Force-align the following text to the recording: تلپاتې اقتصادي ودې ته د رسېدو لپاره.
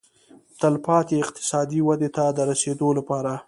تلپاتې 0.59 1.15
اقتصادي 1.23 1.79
ودې 1.83 2.09
ته 2.15 2.23
د 2.37 2.39
رسېدو 2.49 2.87
لپاره. 2.97 3.31